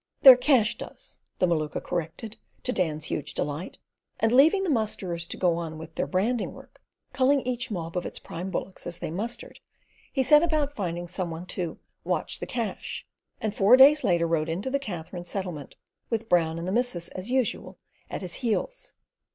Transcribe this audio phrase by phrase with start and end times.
[0.23, 3.77] "Their cash does," the Maluka corrected, to Dan's huge delight;
[4.19, 6.81] and, leaving the musterers to go on with their branding work,
[7.13, 9.59] culling each mob of its prime bullocks as they mustered,
[10.11, 13.05] he set about finding some one to "watch the cash,"
[13.39, 15.75] and four days later rode into the Katherine Settlement,
[16.09, 17.77] with Brown and the missus, as usual,
[18.09, 18.93] at his heels.